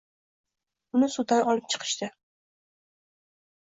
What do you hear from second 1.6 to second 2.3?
chiqishdi